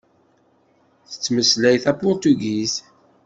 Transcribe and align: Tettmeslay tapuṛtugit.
Tettmeslay 1.09 1.77
tapuṛtugit. 1.83 2.75